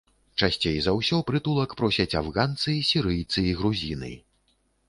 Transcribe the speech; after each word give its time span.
Часцей 0.45 0.79
за 0.85 0.95
ўсё 0.99 1.19
прытулак 1.27 1.75
просяць 1.81 2.17
афганцы, 2.23 2.75
сірыйцы 2.91 3.47
і 3.51 3.55
грузіны. 3.61 4.11